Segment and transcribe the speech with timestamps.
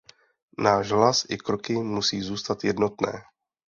[0.65, 3.23] Náš hlas i kroky musí zůstat jednotné.